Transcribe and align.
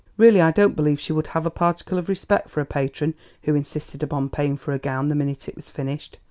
Really, 0.17 0.41
I 0.41 0.49
don't 0.49 0.75
believe 0.75 0.99
she 0.99 1.13
would 1.13 1.27
have 1.27 1.45
a 1.45 1.51
particle 1.51 1.99
of 1.99 2.09
respect 2.09 2.49
for 2.49 2.59
a 2.59 2.65
patron 2.65 3.13
who 3.43 3.53
insisted 3.53 4.01
upon 4.01 4.29
paying 4.29 4.57
for 4.57 4.71
a 4.73 4.79
gown 4.79 5.09
the 5.09 5.15
minute 5.15 5.47
it 5.47 5.55
was 5.55 5.69
finished. 5.69 6.17